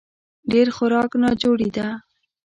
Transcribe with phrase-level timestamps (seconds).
[0.51, 1.87] ډېر خوراک ناجوړي ده